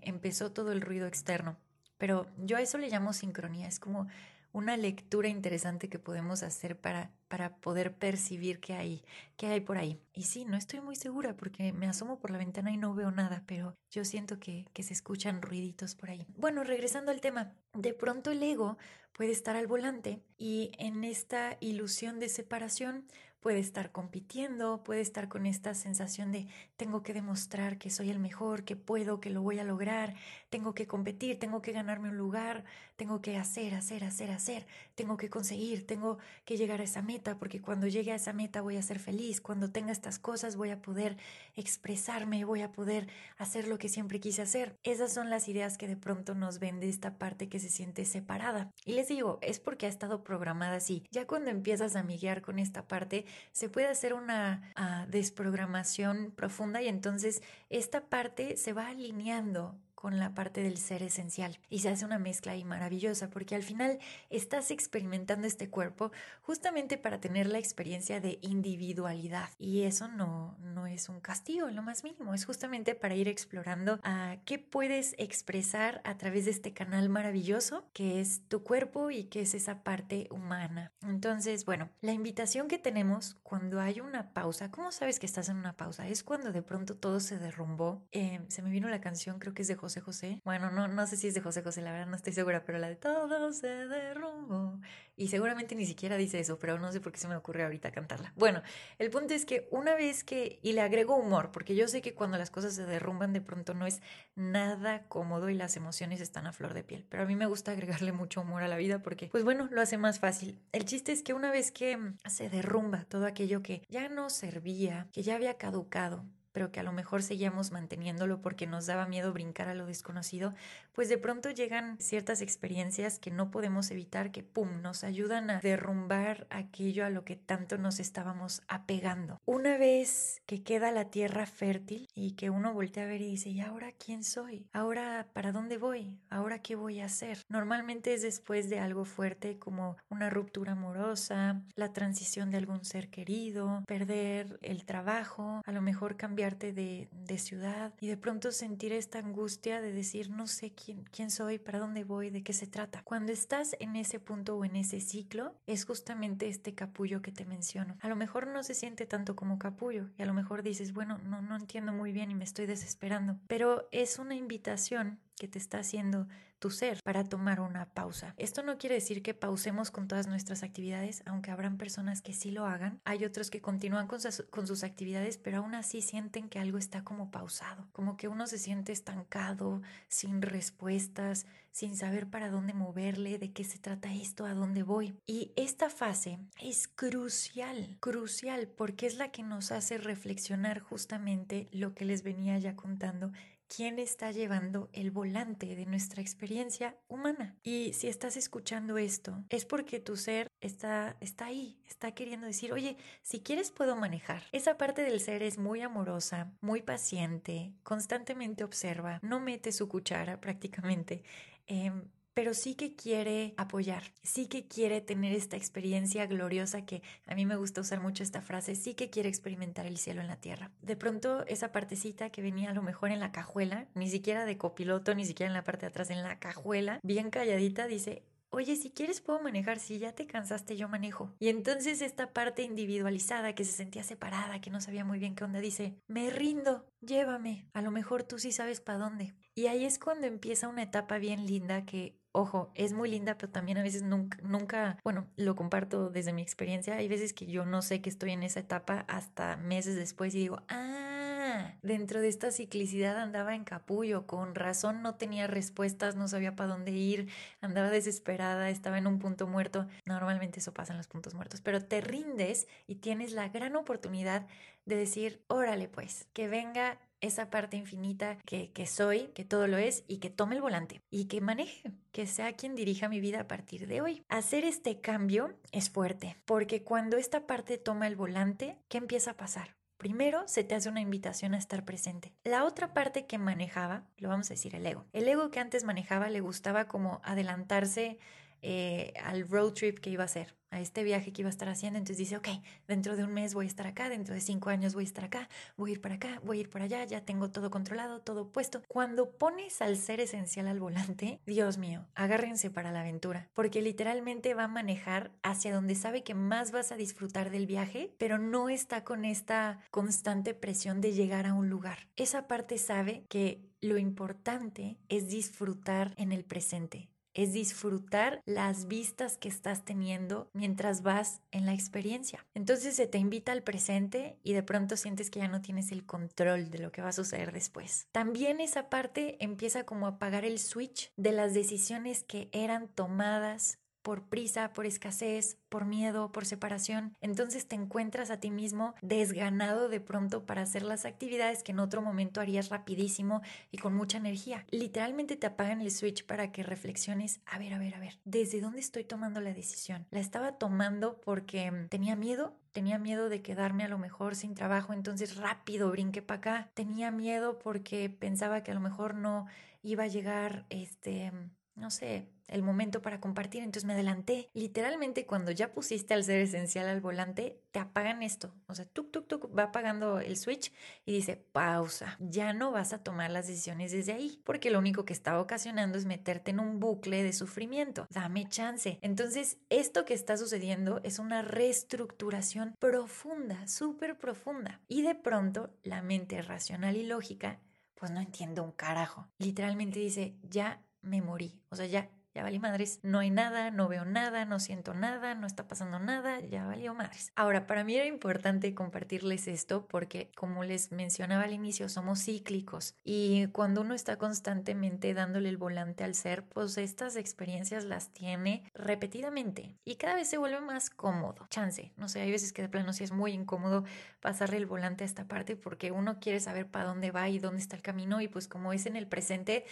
empezó 0.00 0.52
todo 0.52 0.72
el 0.72 0.82
ruido 0.82 1.06
externo. 1.06 1.56
Pero 1.96 2.26
yo 2.36 2.56
a 2.56 2.60
eso 2.60 2.78
le 2.78 2.90
llamo 2.90 3.12
sincronía. 3.12 3.66
Es 3.66 3.80
como 3.80 4.06
una 4.52 4.76
lectura 4.76 5.28
interesante 5.28 5.88
que 5.88 5.98
podemos 5.98 6.42
hacer 6.42 6.78
para, 6.78 7.10
para 7.28 7.56
poder 7.56 7.94
percibir 7.94 8.60
qué 8.60 8.74
hay, 8.74 9.02
qué 9.36 9.46
hay 9.46 9.60
por 9.60 9.78
ahí. 9.78 10.00
Y 10.12 10.24
sí, 10.24 10.44
no 10.44 10.56
estoy 10.56 10.80
muy 10.80 10.96
segura 10.96 11.34
porque 11.36 11.72
me 11.72 11.86
asomo 11.86 12.18
por 12.18 12.30
la 12.30 12.38
ventana 12.38 12.70
y 12.70 12.76
no 12.76 12.94
veo 12.94 13.10
nada, 13.10 13.42
pero 13.46 13.74
yo 13.90 14.04
siento 14.04 14.38
que, 14.38 14.66
que 14.72 14.82
se 14.82 14.92
escuchan 14.92 15.42
ruiditos 15.42 15.94
por 15.94 16.10
ahí. 16.10 16.26
Bueno, 16.36 16.64
regresando 16.64 17.10
al 17.10 17.20
tema, 17.20 17.52
de 17.74 17.94
pronto 17.94 18.30
el 18.30 18.42
ego 18.42 18.78
puede 19.12 19.32
estar 19.32 19.56
al 19.56 19.66
volante 19.66 20.22
y 20.36 20.70
en 20.78 21.04
esta 21.04 21.56
ilusión 21.60 22.20
de 22.20 22.28
separación 22.28 23.04
puede 23.40 23.60
estar 23.60 23.92
compitiendo, 23.92 24.82
puede 24.82 25.00
estar 25.00 25.28
con 25.28 25.46
esta 25.46 25.74
sensación 25.74 26.32
de 26.32 26.46
tengo 26.76 27.02
que 27.02 27.14
demostrar 27.14 27.78
que 27.78 27.90
soy 27.90 28.10
el 28.10 28.18
mejor, 28.18 28.64
que 28.64 28.76
puedo, 28.76 29.20
que 29.20 29.30
lo 29.30 29.42
voy 29.42 29.58
a 29.58 29.64
lograr, 29.64 30.14
tengo 30.50 30.74
que 30.74 30.86
competir, 30.86 31.38
tengo 31.38 31.62
que 31.62 31.72
ganarme 31.72 32.08
un 32.08 32.16
lugar, 32.16 32.64
tengo 32.96 33.20
que 33.20 33.36
hacer, 33.36 33.74
hacer, 33.74 34.02
hacer, 34.04 34.30
hacer, 34.32 34.66
tengo 34.94 35.16
que 35.16 35.30
conseguir, 35.30 35.86
tengo 35.86 36.18
que 36.44 36.56
llegar 36.56 36.80
a 36.80 36.84
esa 36.84 37.00
meta, 37.00 37.38
porque 37.38 37.60
cuando 37.60 37.86
llegue 37.86 38.12
a 38.12 38.16
esa 38.16 38.32
meta 38.32 38.60
voy 38.60 38.76
a 38.76 38.82
ser 38.82 38.98
feliz, 38.98 39.40
cuando 39.40 39.70
tenga 39.70 39.92
estas 39.92 40.18
cosas 40.18 40.56
voy 40.56 40.70
a 40.70 40.82
poder 40.82 41.16
expresarme, 41.54 42.44
voy 42.44 42.62
a 42.62 42.72
poder 42.72 43.08
hacer 43.36 43.68
lo 43.68 43.78
que 43.78 43.88
siempre 43.88 44.18
quise 44.20 44.42
hacer. 44.42 44.76
Esas 44.82 45.12
son 45.12 45.30
las 45.30 45.48
ideas 45.48 45.78
que 45.78 45.86
de 45.86 45.96
pronto 45.96 46.34
nos 46.34 46.58
vende 46.58 46.88
esta 46.88 47.18
parte 47.18 47.48
que 47.48 47.60
se 47.60 47.68
siente 47.68 48.04
separada. 48.04 48.72
Y 48.84 48.94
les 48.94 49.08
digo, 49.08 49.38
es 49.42 49.60
porque 49.60 49.86
ha 49.86 49.88
estado 49.88 50.24
programada 50.24 50.76
así. 50.76 51.04
Ya 51.10 51.26
cuando 51.26 51.50
empiezas 51.50 51.94
a 51.94 52.02
miguear 52.02 52.42
con 52.42 52.58
esta 52.58 52.88
parte, 52.88 53.26
se 53.52 53.68
puede 53.68 53.88
hacer 53.88 54.14
una 54.14 54.72
ah, 54.76 55.06
desprogramación 55.08 56.32
profunda 56.34 56.82
y 56.82 56.88
entonces 56.88 57.42
esta 57.70 58.08
parte 58.08 58.56
se 58.56 58.72
va 58.72 58.88
alineando 58.88 59.76
con 59.98 60.20
la 60.20 60.32
parte 60.32 60.62
del 60.62 60.78
ser 60.78 61.02
esencial 61.02 61.58
y 61.68 61.80
se 61.80 61.88
hace 61.88 62.04
una 62.04 62.20
mezcla 62.20 62.52
ahí 62.52 62.62
maravillosa 62.62 63.30
porque 63.30 63.56
al 63.56 63.64
final 63.64 63.98
estás 64.30 64.70
experimentando 64.70 65.48
este 65.48 65.70
cuerpo 65.70 66.12
justamente 66.40 66.98
para 66.98 67.20
tener 67.20 67.48
la 67.48 67.58
experiencia 67.58 68.20
de 68.20 68.38
individualidad 68.42 69.48
y 69.58 69.82
eso 69.82 70.06
no, 70.06 70.56
no 70.60 70.86
es 70.86 71.08
un 71.08 71.18
castigo 71.18 71.68
lo 71.70 71.82
más 71.82 72.04
mínimo, 72.04 72.32
es 72.32 72.44
justamente 72.44 72.94
para 72.94 73.16
ir 73.16 73.26
explorando 73.26 73.98
a 74.04 74.36
qué 74.44 74.60
puedes 74.60 75.16
expresar 75.18 76.00
a 76.04 76.16
través 76.16 76.44
de 76.44 76.52
este 76.52 76.72
canal 76.72 77.08
maravilloso 77.08 77.84
que 77.92 78.20
es 78.20 78.42
tu 78.46 78.62
cuerpo 78.62 79.10
y 79.10 79.24
que 79.24 79.40
es 79.40 79.54
esa 79.54 79.82
parte 79.82 80.28
humana. 80.30 80.92
Entonces, 81.02 81.64
bueno, 81.64 81.90
la 82.02 82.12
invitación 82.12 82.68
que 82.68 82.78
tenemos 82.78 83.36
cuando 83.42 83.80
hay 83.80 83.98
una 83.98 84.32
pausa, 84.32 84.70
¿cómo 84.70 84.92
sabes 84.92 85.18
que 85.18 85.26
estás 85.26 85.48
en 85.48 85.56
una 85.56 85.76
pausa? 85.76 86.06
Es 86.06 86.22
cuando 86.22 86.52
de 86.52 86.62
pronto 86.62 86.94
todo 86.94 87.18
se 87.18 87.40
derrumbó. 87.40 88.06
Eh, 88.12 88.40
se 88.46 88.62
me 88.62 88.70
vino 88.70 88.88
la 88.88 89.00
canción, 89.00 89.40
creo 89.40 89.54
que 89.54 89.62
es 89.62 89.68
de 89.68 89.74
José 89.74 89.87
José. 90.00 90.40
Bueno, 90.44 90.70
no, 90.70 90.88
no 90.88 91.06
sé 91.06 91.16
si 91.16 91.28
es 91.28 91.34
de 91.34 91.40
José 91.40 91.62
José, 91.62 91.82
la 91.82 91.92
verdad 91.92 92.06
no 92.06 92.16
estoy 92.16 92.32
segura, 92.32 92.64
pero 92.64 92.78
la 92.78 92.88
de 92.88 92.96
todo 92.96 93.52
se 93.52 93.66
derrumbó. 93.66 94.80
Y 95.16 95.28
seguramente 95.28 95.74
ni 95.74 95.86
siquiera 95.86 96.16
dice 96.16 96.38
eso, 96.38 96.58
pero 96.58 96.78
no 96.78 96.92
sé 96.92 97.00
por 97.00 97.10
qué 97.12 97.18
se 97.18 97.26
me 97.26 97.34
ocurre 97.36 97.64
ahorita 97.64 97.90
cantarla. 97.90 98.32
Bueno, 98.36 98.62
el 98.98 99.10
punto 99.10 99.34
es 99.34 99.44
que 99.44 99.66
una 99.70 99.94
vez 99.94 100.22
que, 100.22 100.60
y 100.62 100.72
le 100.72 100.80
agrego 100.80 101.16
humor, 101.16 101.50
porque 101.50 101.74
yo 101.74 101.88
sé 101.88 102.02
que 102.02 102.14
cuando 102.14 102.38
las 102.38 102.50
cosas 102.50 102.74
se 102.74 102.84
derrumban 102.84 103.32
de 103.32 103.40
pronto 103.40 103.74
no 103.74 103.86
es 103.86 104.00
nada 104.36 105.04
cómodo 105.08 105.50
y 105.50 105.54
las 105.54 105.76
emociones 105.76 106.20
están 106.20 106.46
a 106.46 106.52
flor 106.52 106.74
de 106.74 106.84
piel, 106.84 107.04
pero 107.08 107.24
a 107.24 107.26
mí 107.26 107.34
me 107.34 107.46
gusta 107.46 107.72
agregarle 107.72 108.12
mucho 108.12 108.42
humor 108.42 108.62
a 108.62 108.68
la 108.68 108.76
vida 108.76 109.02
porque, 109.02 109.28
pues 109.32 109.44
bueno, 109.44 109.68
lo 109.70 109.80
hace 109.80 109.98
más 109.98 110.20
fácil. 110.20 110.60
El 110.72 110.84
chiste 110.84 111.12
es 111.12 111.22
que 111.22 111.34
una 111.34 111.50
vez 111.50 111.72
que 111.72 111.98
se 112.28 112.48
derrumba 112.48 113.04
todo 113.04 113.26
aquello 113.26 113.62
que 113.62 113.82
ya 113.88 114.08
no 114.08 114.30
servía, 114.30 115.08
que 115.12 115.22
ya 115.22 115.34
había 115.34 115.54
caducado, 115.54 116.24
pero 116.52 116.72
que 116.72 116.80
a 116.80 116.82
lo 116.82 116.92
mejor 116.92 117.22
seguíamos 117.22 117.70
manteniéndolo 117.72 118.40
porque 118.40 118.66
nos 118.66 118.86
daba 118.86 119.06
miedo 119.06 119.32
brincar 119.32 119.68
a 119.68 119.74
lo 119.74 119.86
desconocido, 119.86 120.54
pues 120.98 121.08
de 121.08 121.16
pronto 121.16 121.52
llegan 121.52 121.96
ciertas 122.00 122.42
experiencias 122.42 123.20
que 123.20 123.30
no 123.30 123.52
podemos 123.52 123.92
evitar 123.92 124.32
que, 124.32 124.42
¡pum!, 124.42 124.82
nos 124.82 125.04
ayudan 125.04 125.48
a 125.48 125.60
derrumbar 125.60 126.48
aquello 126.50 127.04
a 127.04 127.10
lo 127.10 127.24
que 127.24 127.36
tanto 127.36 127.78
nos 127.78 128.00
estábamos 128.00 128.62
apegando. 128.66 129.40
Una 129.44 129.78
vez 129.78 130.42
que 130.44 130.64
queda 130.64 130.90
la 130.90 131.04
tierra 131.04 131.46
fértil 131.46 132.08
y 132.16 132.32
que 132.32 132.50
uno 132.50 132.74
voltea 132.74 133.04
a 133.04 133.06
ver 133.06 133.20
y 133.20 133.30
dice, 133.30 133.48
¿y 133.48 133.60
ahora 133.60 133.92
quién 133.92 134.24
soy? 134.24 134.66
¿Ahora 134.72 135.28
para 135.34 135.52
dónde 135.52 135.78
voy? 135.78 136.18
¿Ahora 136.30 136.62
qué 136.62 136.74
voy 136.74 136.98
a 136.98 137.04
hacer? 137.04 137.44
Normalmente 137.48 138.12
es 138.14 138.22
después 138.22 138.68
de 138.68 138.80
algo 138.80 139.04
fuerte 139.04 139.56
como 139.56 139.98
una 140.08 140.30
ruptura 140.30 140.72
amorosa, 140.72 141.62
la 141.76 141.92
transición 141.92 142.50
de 142.50 142.56
algún 142.56 142.84
ser 142.84 143.08
querido, 143.08 143.84
perder 143.86 144.58
el 144.62 144.84
trabajo, 144.84 145.62
a 145.64 145.70
lo 145.70 145.80
mejor 145.80 146.16
cambiar 146.16 146.58
de, 146.58 146.72
de, 147.12 147.38
ciudad 147.38 147.94
y 148.00 148.08
de 148.08 148.16
pronto 148.16 148.50
sentir 148.50 148.92
esta 148.92 149.20
angustia 149.20 149.80
de 149.80 149.92
decir 149.92 150.30
no 150.30 150.48
sé 150.48 150.72
quién, 151.10 151.30
soy, 151.30 151.58
para 151.58 151.78
dónde 151.78 152.04
voy, 152.04 152.30
de 152.30 152.42
qué 152.42 152.52
se 152.52 152.66
trata. 152.66 153.02
Cuando 153.02 153.32
estás 153.32 153.76
en 153.80 153.96
ese 153.96 154.20
punto 154.20 154.56
o 154.56 154.64
en 154.64 154.76
ese 154.76 155.00
ciclo, 155.00 155.54
es 155.66 155.84
justamente 155.84 156.48
este 156.48 156.74
capullo 156.74 157.22
que 157.22 157.32
te 157.32 157.44
menciono. 157.44 157.96
A 158.00 158.08
lo 158.08 158.16
mejor 158.16 158.46
no 158.46 158.62
se 158.62 158.74
siente 158.74 159.06
tanto 159.06 159.36
como 159.36 159.58
capullo 159.58 160.10
y 160.16 160.22
a 160.22 160.26
lo 160.26 160.34
mejor 160.34 160.62
dices, 160.62 160.92
bueno, 160.92 161.18
no, 161.18 161.42
no 161.42 161.56
entiendo 161.56 161.92
muy 161.92 162.12
bien 162.12 162.30
y 162.30 162.34
me 162.34 162.44
estoy 162.44 162.66
desesperando, 162.66 163.38
pero 163.46 163.88
es 163.92 164.18
una 164.18 164.34
invitación 164.34 165.18
que 165.38 165.48
te 165.48 165.58
está 165.58 165.78
haciendo 165.78 166.26
tu 166.58 166.70
ser 166.70 167.00
para 167.04 167.24
tomar 167.24 167.60
una 167.60 167.86
pausa. 167.86 168.34
Esto 168.36 168.62
no 168.62 168.78
quiere 168.78 168.96
decir 168.96 169.22
que 169.22 169.34
pausemos 169.34 169.90
con 169.90 170.08
todas 170.08 170.26
nuestras 170.26 170.62
actividades, 170.62 171.22
aunque 171.26 171.50
habrán 171.50 171.78
personas 171.78 172.20
que 172.20 172.32
sí 172.32 172.50
lo 172.50 172.66
hagan. 172.66 173.00
Hay 173.04 173.24
otros 173.24 173.50
que 173.50 173.60
continúan 173.60 174.08
con 174.08 174.20
sus, 174.20 174.84
actividades, 174.84 175.38
pero 175.38 175.58
aún 175.58 175.74
así 175.74 176.02
sienten 176.02 176.48
que 176.48 176.58
algo 176.58 176.78
está 176.78 177.04
como 177.04 177.30
pausado, 177.30 177.88
como 177.92 178.16
que 178.16 178.28
uno 178.28 178.46
se 178.46 178.58
siente 178.58 178.92
estancado, 178.92 179.82
sin 180.08 180.42
respuestas, 180.42 181.46
sin 181.70 181.96
saber 181.96 182.28
para 182.28 182.50
dónde 182.50 182.74
moverle, 182.74 183.38
de 183.38 183.52
qué 183.52 183.64
se 183.64 183.78
trata 183.78 184.12
esto, 184.12 184.44
a 184.44 184.54
dónde 184.54 184.82
voy. 184.82 185.14
Y 185.26 185.52
esta 185.56 185.90
fase 185.90 186.38
es 186.60 186.88
crucial, 186.88 187.96
crucial, 188.00 188.68
porque 188.68 189.06
es 189.06 189.16
la 189.16 189.30
que 189.30 189.42
nos 189.42 189.70
hace 189.70 189.98
reflexionar 189.98 190.80
justamente 190.80 191.68
lo 191.72 191.94
que 191.94 192.04
les 192.04 192.22
venía 192.22 192.58
ya 192.58 192.74
contando 192.74 193.30
quién 193.68 193.98
está 193.98 194.32
llevando 194.32 194.88
el 194.92 195.10
volante 195.10 195.76
de 195.76 195.86
nuestra 195.86 196.22
experiencia 196.22 196.96
humana. 197.08 197.56
Y 197.62 197.92
si 197.92 198.08
estás 198.08 198.36
escuchando 198.36 198.98
esto, 198.98 199.44
es 199.50 199.64
porque 199.64 200.00
tu 200.00 200.16
ser 200.16 200.48
está, 200.60 201.16
está 201.20 201.46
ahí, 201.46 201.80
está 201.86 202.12
queriendo 202.12 202.46
decir, 202.46 202.72
oye, 202.72 202.96
si 203.22 203.40
quieres 203.40 203.70
puedo 203.70 203.96
manejar. 203.96 204.42
Esa 204.52 204.76
parte 204.76 205.02
del 205.02 205.20
ser 205.20 205.42
es 205.42 205.58
muy 205.58 205.82
amorosa, 205.82 206.52
muy 206.60 206.82
paciente, 206.82 207.72
constantemente 207.82 208.64
observa, 208.64 209.18
no 209.22 209.40
mete 209.40 209.72
su 209.72 209.88
cuchara 209.88 210.40
prácticamente. 210.40 211.22
Em, 211.66 212.04
pero 212.38 212.54
sí 212.54 212.76
que 212.76 212.94
quiere 212.94 213.52
apoyar, 213.56 214.04
sí 214.22 214.46
que 214.46 214.68
quiere 214.68 215.00
tener 215.00 215.32
esta 215.32 215.56
experiencia 215.56 216.24
gloriosa 216.26 216.86
que 216.86 217.02
a 217.26 217.34
mí 217.34 217.46
me 217.46 217.56
gusta 217.56 217.80
usar 217.80 218.00
mucho 218.00 218.22
esta 218.22 218.42
frase, 218.42 218.76
sí 218.76 218.94
que 218.94 219.10
quiere 219.10 219.28
experimentar 219.28 219.86
el 219.86 219.98
cielo 219.98 220.20
en 220.20 220.28
la 220.28 220.36
tierra. 220.36 220.70
De 220.80 220.94
pronto 220.94 221.44
esa 221.48 221.72
partecita 221.72 222.30
que 222.30 222.40
venía 222.40 222.70
a 222.70 222.74
lo 222.74 222.82
mejor 222.82 223.10
en 223.10 223.18
la 223.18 223.32
cajuela, 223.32 223.88
ni 223.96 224.08
siquiera 224.08 224.44
de 224.44 224.56
copiloto, 224.56 225.16
ni 225.16 225.24
siquiera 225.24 225.48
en 225.50 225.54
la 225.54 225.64
parte 225.64 225.86
de 225.86 225.88
atrás, 225.88 226.10
en 226.10 226.22
la 226.22 226.38
cajuela, 226.38 227.00
bien 227.02 227.30
calladita, 227.30 227.88
dice, 227.88 228.22
Oye, 228.50 228.76
si 228.76 228.90
quieres 228.90 229.20
puedo 229.20 229.42
manejar, 229.42 229.78
si 229.78 229.98
ya 229.98 230.12
te 230.12 230.26
cansaste 230.26 230.74
yo 230.76 230.88
manejo. 230.88 231.34
Y 231.38 231.48
entonces 231.48 232.00
esta 232.00 232.32
parte 232.32 232.62
individualizada 232.62 233.54
que 233.54 233.64
se 233.64 233.72
sentía 233.72 234.02
separada, 234.02 234.62
que 234.62 234.70
no 234.70 234.80
sabía 234.80 235.04
muy 235.04 235.18
bien 235.18 235.34
qué 235.34 235.44
onda, 235.44 235.60
dice, 235.60 235.98
me 236.06 236.30
rindo, 236.30 236.86
llévame, 237.02 237.66
a 237.74 237.82
lo 237.82 237.90
mejor 237.90 238.22
tú 238.22 238.38
sí 238.38 238.50
sabes 238.50 238.80
para 238.80 238.98
dónde. 238.98 239.34
Y 239.54 239.66
ahí 239.66 239.84
es 239.84 239.98
cuando 239.98 240.26
empieza 240.26 240.68
una 240.68 240.84
etapa 240.84 241.18
bien 241.18 241.46
linda 241.46 241.84
que 241.84 242.17
ojo, 242.32 242.70
es 242.74 242.92
muy 242.92 243.10
linda, 243.10 243.36
pero 243.36 243.50
también 243.50 243.78
a 243.78 243.82
veces 243.82 244.02
nunca, 244.02 244.38
nunca, 244.42 244.98
bueno, 245.04 245.26
lo 245.36 245.56
comparto 245.56 246.10
desde 246.10 246.32
mi 246.32 246.42
experiencia, 246.42 246.96
hay 246.96 247.08
veces 247.08 247.32
que 247.32 247.46
yo 247.46 247.64
no 247.64 247.82
sé 247.82 248.00
que 248.00 248.10
estoy 248.10 248.32
en 248.32 248.42
esa 248.42 248.60
etapa 248.60 249.04
hasta 249.08 249.56
meses 249.56 249.96
después 249.96 250.34
y 250.34 250.38
digo, 250.38 250.62
ah, 250.68 251.74
dentro 251.82 252.20
de 252.20 252.28
esta 252.28 252.50
ciclicidad 252.50 253.16
andaba 253.18 253.54
en 253.54 253.64
capullo, 253.64 254.26
con 254.26 254.54
razón 254.54 255.02
no 255.02 255.14
tenía 255.14 255.46
respuestas, 255.46 256.16
no 256.16 256.28
sabía 256.28 256.56
para 256.56 256.70
dónde 256.70 256.92
ir, 256.92 257.28
andaba 257.60 257.90
desesperada, 257.90 258.70
estaba 258.70 258.98
en 258.98 259.06
un 259.06 259.18
punto 259.18 259.46
muerto. 259.46 259.86
Normalmente 260.04 260.60
eso 260.60 260.72
pasa 260.72 260.92
en 260.92 260.98
los 260.98 261.08
puntos 261.08 261.34
muertos, 261.34 261.60
pero 261.60 261.84
te 261.84 262.00
rindes 262.00 262.68
y 262.86 262.96
tienes 262.96 263.32
la 263.32 263.48
gran 263.48 263.76
oportunidad 263.76 264.46
de 264.84 264.96
decir, 264.96 265.42
órale 265.48 265.88
pues, 265.88 266.26
que 266.32 266.48
venga 266.48 266.98
esa 267.20 267.50
parte 267.50 267.76
infinita 267.76 268.38
que, 268.44 268.72
que, 268.72 268.86
soy, 268.86 269.28
que 269.34 269.44
todo 269.44 269.66
lo 269.66 269.76
es, 269.76 270.04
y 270.06 270.18
que 270.18 270.30
tome 270.30 270.54
el 270.54 270.62
volante 270.62 271.02
y 271.10 271.26
que 271.26 271.40
maneje, 271.40 271.92
que 272.12 272.26
sea 272.26 272.54
quien 272.54 272.74
dirija 272.74 273.08
mi 273.08 273.20
vida 273.20 273.40
a 273.40 273.48
partir 273.48 273.86
de 273.86 274.00
hoy. 274.00 274.24
Hacer 274.28 274.64
este 274.64 275.00
cambio 275.00 275.54
es 275.72 275.90
fuerte, 275.90 276.36
porque 276.44 276.82
cuando 276.82 277.16
esta 277.16 277.46
parte 277.46 277.78
toma 277.78 278.06
el 278.06 278.16
volante, 278.16 278.78
¿qué 278.88 278.98
empieza 278.98 279.32
a 279.32 279.36
pasar? 279.36 279.76
Primero, 279.96 280.46
se 280.46 280.62
te 280.62 280.76
hace 280.76 280.88
una 280.88 281.00
invitación 281.00 281.54
a 281.54 281.58
estar 281.58 281.84
presente. 281.84 282.32
La 282.44 282.64
otra 282.64 282.94
parte 282.94 283.26
que 283.26 283.36
manejaba, 283.36 284.04
lo 284.16 284.28
vamos 284.28 284.48
a 284.48 284.54
decir 284.54 284.76
el 284.76 284.86
ego. 284.86 285.06
El 285.12 285.26
ego 285.26 285.50
que 285.50 285.58
antes 285.58 285.82
manejaba 285.82 286.30
le 286.30 286.40
gustaba 286.40 286.86
como 286.86 287.20
adelantarse 287.24 288.18
eh, 288.62 289.12
al 289.24 289.48
road 289.48 289.72
trip 289.72 289.98
que 289.98 290.10
iba 290.10 290.22
a 290.22 290.26
hacer 290.26 290.57
a 290.70 290.80
este 290.80 291.02
viaje 291.02 291.32
que 291.32 291.42
iba 291.42 291.48
a 291.48 291.50
estar 291.50 291.68
haciendo. 291.68 291.98
Entonces 291.98 292.18
dice, 292.18 292.36
ok, 292.36 292.48
dentro 292.86 293.16
de 293.16 293.24
un 293.24 293.32
mes 293.32 293.54
voy 293.54 293.66
a 293.66 293.68
estar 293.68 293.86
acá, 293.86 294.08
dentro 294.08 294.34
de 294.34 294.40
cinco 294.40 294.70
años 294.70 294.94
voy 294.94 295.04
a 295.04 295.06
estar 295.06 295.24
acá, 295.24 295.48
voy 295.76 295.90
a 295.90 295.92
ir 295.94 296.00
para 296.00 296.16
acá, 296.16 296.40
voy 296.44 296.58
a 296.58 296.60
ir 296.62 296.70
para 296.70 296.84
allá, 296.84 297.04
ya 297.04 297.24
tengo 297.24 297.50
todo 297.50 297.70
controlado, 297.70 298.20
todo 298.20 298.50
puesto. 298.50 298.82
Cuando 298.88 299.30
pones 299.30 299.80
al 299.82 299.96
ser 299.96 300.20
esencial 300.20 300.68
al 300.68 300.80
volante, 300.80 301.40
Dios 301.46 301.78
mío, 301.78 302.06
agárrense 302.14 302.70
para 302.70 302.92
la 302.92 303.00
aventura, 303.00 303.48
porque 303.54 303.82
literalmente 303.82 304.54
va 304.54 304.64
a 304.64 304.68
manejar 304.68 305.32
hacia 305.42 305.74
donde 305.74 305.94
sabe 305.94 306.22
que 306.22 306.34
más 306.34 306.72
vas 306.72 306.92
a 306.92 306.96
disfrutar 306.96 307.50
del 307.50 307.66
viaje, 307.66 308.14
pero 308.18 308.38
no 308.38 308.68
está 308.68 309.04
con 309.04 309.24
esta 309.24 309.80
constante 309.90 310.54
presión 310.54 311.00
de 311.00 311.12
llegar 311.12 311.46
a 311.46 311.54
un 311.54 311.68
lugar. 311.68 312.08
Esa 312.16 312.46
parte 312.46 312.78
sabe 312.78 313.24
que 313.28 313.68
lo 313.80 313.98
importante 313.98 314.98
es 315.08 315.28
disfrutar 315.28 316.14
en 316.16 316.32
el 316.32 316.44
presente, 316.44 317.08
es 317.38 317.52
disfrutar 317.52 318.42
las 318.46 318.88
vistas 318.88 319.38
que 319.38 319.48
estás 319.48 319.84
teniendo 319.84 320.50
mientras 320.54 321.02
vas 321.02 321.40
en 321.52 321.66
la 321.66 321.72
experiencia. 321.72 322.44
Entonces 322.52 322.96
se 322.96 323.06
te 323.06 323.18
invita 323.18 323.52
al 323.52 323.62
presente 323.62 324.40
y 324.42 324.54
de 324.54 324.64
pronto 324.64 324.96
sientes 324.96 325.30
que 325.30 325.38
ya 325.38 325.46
no 325.46 325.62
tienes 325.62 325.92
el 325.92 326.04
control 326.04 326.68
de 326.68 326.80
lo 326.80 326.90
que 326.90 327.00
va 327.00 327.10
a 327.10 327.12
suceder 327.12 327.52
después. 327.52 328.08
También 328.10 328.60
esa 328.60 328.90
parte 328.90 329.36
empieza 329.38 329.84
como 329.84 330.06
a 330.06 330.10
apagar 330.10 330.44
el 330.44 330.58
switch 330.58 331.12
de 331.16 331.30
las 331.30 331.54
decisiones 331.54 332.24
que 332.24 332.48
eran 332.50 332.88
tomadas 332.88 333.78
por 334.08 334.22
prisa, 334.22 334.72
por 334.72 334.86
escasez, 334.86 335.58
por 335.68 335.84
miedo, 335.84 336.32
por 336.32 336.46
separación. 336.46 337.14
Entonces 337.20 337.68
te 337.68 337.76
encuentras 337.76 338.30
a 338.30 338.40
ti 338.40 338.50
mismo 338.50 338.94
desganado 339.02 339.90
de 339.90 340.00
pronto 340.00 340.46
para 340.46 340.62
hacer 340.62 340.82
las 340.82 341.04
actividades 341.04 341.62
que 341.62 341.72
en 341.72 341.78
otro 341.78 342.00
momento 342.00 342.40
harías 342.40 342.70
rapidísimo 342.70 343.42
y 343.70 343.76
con 343.76 343.94
mucha 343.94 344.16
energía. 344.16 344.64
Literalmente 344.70 345.36
te 345.36 345.46
apagan 345.46 345.82
el 345.82 345.90
switch 345.90 346.24
para 346.24 346.52
que 346.52 346.62
reflexiones, 346.62 347.42
a 347.44 347.58
ver, 347.58 347.74
a 347.74 347.78
ver, 347.78 347.96
a 347.96 348.00
ver, 348.00 348.18
¿desde 348.24 348.62
dónde 348.62 348.80
estoy 348.80 349.04
tomando 349.04 349.42
la 349.42 349.52
decisión? 349.52 350.06
¿La 350.10 350.20
estaba 350.20 350.52
tomando 350.52 351.20
porque 351.20 351.70
mm, 351.70 351.88
tenía 351.88 352.16
miedo? 352.16 352.56
Tenía 352.72 352.98
miedo 352.98 353.28
de 353.28 353.42
quedarme 353.42 353.84
a 353.84 353.88
lo 353.88 353.98
mejor 353.98 354.36
sin 354.36 354.54
trabajo, 354.54 354.94
entonces 354.94 355.36
rápido 355.36 355.90
brinqué 355.90 356.22
para 356.22 356.38
acá. 356.38 356.70
Tenía 356.72 357.10
miedo 357.10 357.58
porque 357.58 358.08
pensaba 358.08 358.62
que 358.62 358.70
a 358.70 358.74
lo 358.74 358.80
mejor 358.80 359.14
no 359.14 359.44
iba 359.82 360.04
a 360.04 360.08
llegar 360.08 360.64
este 360.70 361.30
no 361.78 361.90
sé, 361.90 362.26
el 362.48 362.62
momento 362.62 363.02
para 363.02 363.20
compartir, 363.20 363.62
entonces 363.62 363.84
me 363.84 363.92
adelanté. 363.92 364.48
Literalmente 364.54 365.26
cuando 365.26 365.52
ya 365.52 365.72
pusiste 365.72 366.14
al 366.14 366.24
ser 366.24 366.40
esencial 366.40 366.88
al 366.88 367.00
volante, 367.00 367.60
te 367.70 367.78
apagan 367.78 368.22
esto. 368.22 368.54
O 368.66 368.74
sea, 368.74 368.86
tuk, 368.86 369.10
tuk, 369.10 369.28
tuk, 369.28 369.56
va 369.56 369.64
apagando 369.64 370.18
el 370.18 370.36
switch 370.36 370.72
y 371.04 371.12
dice, 371.12 371.36
pausa, 371.36 372.16
ya 372.20 372.52
no 372.52 372.72
vas 372.72 372.92
a 372.92 373.02
tomar 373.02 373.30
las 373.30 373.46
decisiones 373.46 373.92
desde 373.92 374.12
ahí, 374.12 374.40
porque 374.44 374.70
lo 374.70 374.78
único 374.78 375.04
que 375.04 375.12
está 375.12 375.38
ocasionando 375.40 375.98
es 375.98 376.06
meterte 376.06 376.50
en 376.50 376.60
un 376.60 376.80
bucle 376.80 377.22
de 377.22 377.32
sufrimiento. 377.32 378.06
Dame 378.10 378.48
chance. 378.48 378.98
Entonces, 379.02 379.58
esto 379.68 380.04
que 380.04 380.14
está 380.14 380.36
sucediendo 380.36 381.00
es 381.04 381.18
una 381.18 381.42
reestructuración 381.42 382.74
profunda, 382.78 383.66
súper 383.68 384.18
profunda. 384.18 384.80
Y 384.88 385.02
de 385.02 385.14
pronto, 385.14 385.70
la 385.82 386.02
mente 386.02 386.40
racional 386.42 386.96
y 386.96 387.04
lógica, 387.04 387.60
pues 387.94 388.10
no 388.10 388.20
entiende 388.20 388.60
un 388.60 388.72
carajo. 388.72 389.28
Literalmente 389.38 389.98
dice, 389.98 390.36
ya 390.42 390.80
me 391.02 391.22
morí. 391.22 391.60
O 391.70 391.76
sea, 391.76 391.86
ya, 391.86 392.10
ya 392.34 392.42
valí 392.42 392.58
madres, 392.58 393.00
no 393.02 393.18
hay 393.18 393.30
nada, 393.30 393.70
no 393.70 393.88
veo 393.88 394.04
nada, 394.04 394.44
no 394.44 394.60
siento 394.60 394.94
nada, 394.94 395.34
no 395.34 395.46
está 395.46 395.66
pasando 395.66 395.98
nada, 395.98 396.40
ya 396.40 396.66
valió 396.66 396.94
madres. 396.94 397.32
Ahora, 397.34 397.66
para 397.66 397.84
mí 397.84 397.96
era 397.96 398.06
importante 398.06 398.74
compartirles 398.74 399.48
esto 399.48 399.88
porque, 399.88 400.30
como 400.36 400.62
les 400.62 400.92
mencionaba 400.92 401.44
al 401.44 401.52
inicio, 401.52 401.88
somos 401.88 402.22
cíclicos 402.22 402.94
y 403.02 403.48
cuando 403.48 403.80
uno 403.80 403.94
está 403.94 404.18
constantemente 404.18 405.14
dándole 405.14 405.48
el 405.48 405.56
volante 405.56 406.04
al 406.04 406.14
ser, 406.14 406.44
pues 406.44 406.78
estas 406.78 407.16
experiencias 407.16 407.84
las 407.84 408.12
tiene 408.12 408.62
repetidamente 408.74 409.76
y 409.84 409.96
cada 409.96 410.14
vez 410.14 410.28
se 410.28 410.38
vuelve 410.38 410.60
más 410.60 410.90
cómodo. 410.90 411.46
Chance, 411.50 411.92
no 411.96 412.08
sé, 412.08 412.20
hay 412.20 412.30
veces 412.30 412.52
que 412.52 412.62
de 412.62 412.68
plano 412.68 412.92
sí 412.92 413.04
es 413.04 413.10
muy 413.10 413.32
incómodo 413.32 413.84
pasarle 414.20 414.58
el 414.58 414.66
volante 414.66 415.02
a 415.02 415.06
esta 415.06 415.26
parte 415.26 415.56
porque 415.56 415.90
uno 415.90 416.20
quiere 416.20 416.40
saber 416.40 416.70
para 416.70 416.84
dónde 416.84 417.10
va 417.10 417.28
y 417.28 417.38
dónde 417.38 417.62
está 417.62 417.74
el 417.74 417.82
camino 417.82 418.20
y 418.20 418.28
pues 418.28 418.46
como 418.46 418.72
es 418.72 418.86
en 418.86 418.96
el 418.96 419.08
presente, 419.08 419.64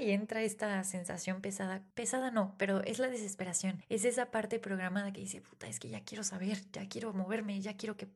y 0.00 0.10
entra 0.10 0.42
esta 0.42 0.82
sensación 0.84 1.40
pesada. 1.40 1.82
Pesada 1.94 2.30
no, 2.30 2.54
pero 2.58 2.82
es 2.82 2.98
la 2.98 3.08
desesperación. 3.08 3.82
Es 3.88 4.04
esa 4.04 4.30
parte 4.30 4.58
programada 4.58 5.12
que 5.12 5.20
dice, 5.20 5.40
puta, 5.40 5.66
es 5.68 5.80
que 5.80 5.88
ya 5.88 6.04
quiero 6.04 6.24
saber, 6.24 6.58
ya 6.72 6.88
quiero 6.88 7.12
moverme, 7.12 7.60
ya 7.60 7.76
quiero 7.76 7.96
que 7.96 8.08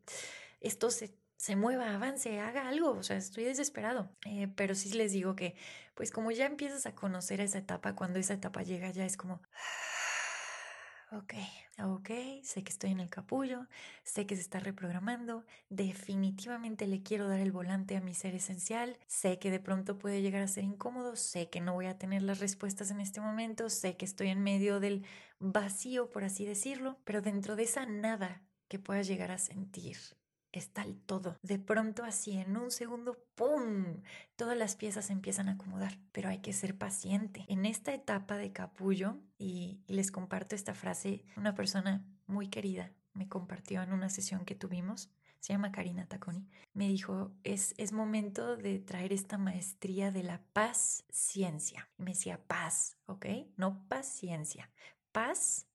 esto 0.60 0.90
se, 0.90 1.14
se 1.36 1.56
mueva, 1.56 1.94
avance, 1.94 2.40
haga 2.40 2.68
algo. 2.68 2.90
O 2.92 3.02
sea, 3.02 3.16
estoy 3.16 3.44
desesperado. 3.44 4.10
Eh, 4.26 4.48
pero 4.54 4.74
sí 4.74 4.92
les 4.92 5.12
digo 5.12 5.34
que, 5.34 5.56
pues 5.94 6.10
como 6.10 6.30
ya 6.30 6.46
empiezas 6.46 6.86
a 6.86 6.94
conocer 6.94 7.40
esa 7.40 7.58
etapa, 7.58 7.94
cuando 7.94 8.18
esa 8.18 8.34
etapa 8.34 8.62
llega 8.62 8.90
ya 8.90 9.04
es 9.04 9.16
como... 9.16 9.42
Ok, 11.14 11.34
ok, 11.78 12.08
sé 12.42 12.64
que 12.64 12.70
estoy 12.72 12.90
en 12.90 12.98
el 13.00 13.10
capullo, 13.10 13.66
sé 14.02 14.26
que 14.26 14.34
se 14.34 14.40
está 14.40 14.60
reprogramando, 14.60 15.44
definitivamente 15.68 16.86
le 16.86 17.02
quiero 17.02 17.28
dar 17.28 17.38
el 17.40 17.52
volante 17.52 17.98
a 17.98 18.00
mi 18.00 18.14
ser 18.14 18.34
esencial, 18.34 18.96
sé 19.08 19.38
que 19.38 19.50
de 19.50 19.60
pronto 19.60 19.98
puede 19.98 20.22
llegar 20.22 20.40
a 20.40 20.48
ser 20.48 20.64
incómodo, 20.64 21.14
sé 21.16 21.50
que 21.50 21.60
no 21.60 21.74
voy 21.74 21.84
a 21.84 21.98
tener 21.98 22.22
las 22.22 22.40
respuestas 22.40 22.90
en 22.90 23.00
este 23.02 23.20
momento, 23.20 23.68
sé 23.68 23.98
que 23.98 24.06
estoy 24.06 24.28
en 24.28 24.42
medio 24.42 24.80
del 24.80 25.04
vacío, 25.38 26.08
por 26.10 26.24
así 26.24 26.46
decirlo, 26.46 26.98
pero 27.04 27.20
dentro 27.20 27.56
de 27.56 27.64
esa 27.64 27.84
nada 27.84 28.42
que 28.68 28.78
puedas 28.78 29.06
llegar 29.06 29.32
a 29.32 29.38
sentir, 29.38 29.98
está 30.52 30.82
el 30.82 31.00
todo. 31.00 31.36
De 31.42 31.58
pronto 31.58 32.04
así, 32.04 32.38
en 32.38 32.56
un 32.56 32.70
segundo, 32.70 33.18
¡pum! 33.34 34.02
Todas 34.36 34.56
las 34.56 34.76
piezas 34.76 35.06
se 35.06 35.12
empiezan 35.12 35.48
a 35.48 35.52
acomodar, 35.52 35.98
pero 36.12 36.28
hay 36.28 36.38
que 36.38 36.52
ser 36.52 36.76
paciente. 36.76 37.44
En 37.48 37.66
esta 37.66 37.94
etapa 37.94 38.36
de 38.36 38.52
capullo, 38.52 39.18
y, 39.38 39.80
les 39.88 40.10
comparto 40.10 40.54
esta 40.54 40.74
frase, 40.74 41.24
una 41.36 41.54
persona 41.54 42.04
muy 42.26 42.48
querida 42.48 42.92
me 43.14 43.28
compartió 43.28 43.82
en 43.82 43.92
una 43.92 44.08
sesión 44.08 44.44
que 44.44 44.54
tuvimos, 44.54 45.10
se 45.40 45.52
llama 45.52 45.72
Karina 45.72 46.06
Taconi, 46.06 46.48
me 46.72 46.88
dijo, 46.88 47.32
es, 47.42 47.74
es 47.76 47.92
momento 47.92 48.56
de 48.56 48.78
traer 48.78 49.12
esta 49.12 49.38
maestría 49.38 50.12
de 50.12 50.22
la 50.22 50.40
paz 50.52 51.04
ciencia. 51.10 51.90
Y 51.98 52.02
me 52.02 52.12
decía, 52.12 52.40
paz, 52.46 52.96
¿ok? 53.06 53.26
No 53.56 53.86
paciencia, 53.88 54.70
paz 55.10 55.66